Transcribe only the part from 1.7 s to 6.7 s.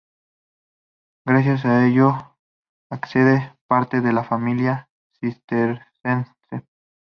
ello, hacen parte de la familia cisterciense.